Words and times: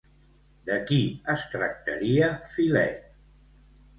De 0.69 0.77
qui 0.91 0.97
es 1.33 1.43
tractaria 1.57 2.31
Filet? 2.53 3.07